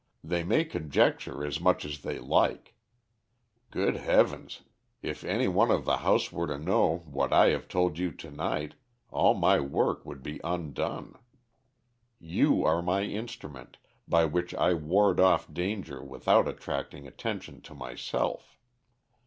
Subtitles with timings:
[0.23, 2.73] They may conjecture as much as they like.
[3.69, 4.63] Good heavens,
[5.03, 8.31] if any one in the house were to know what I have told you to
[8.31, 8.73] night,
[9.11, 11.19] all my work would be undone.
[12.19, 13.77] You are my instrument,
[14.07, 18.57] by which I ward off danger without attracting attention to myself.